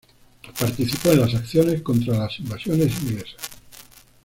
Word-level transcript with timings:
Participó 0.59 1.09
en 1.11 1.19
las 1.19 1.35
acciones 1.35 1.83
contra 1.83 2.17
las 2.17 2.39
Invasiones 2.39 2.99
Inglesas. 3.03 3.37